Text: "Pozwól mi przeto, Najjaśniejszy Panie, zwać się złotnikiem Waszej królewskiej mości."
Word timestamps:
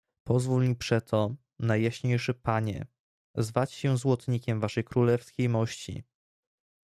"Pozwól 0.23 0.61
mi 0.67 0.75
przeto, 0.75 1.35
Najjaśniejszy 1.59 2.33
Panie, 2.33 2.85
zwać 3.35 3.71
się 3.73 3.97
złotnikiem 3.97 4.59
Waszej 4.59 4.83
królewskiej 4.83 5.49
mości." 5.49 6.03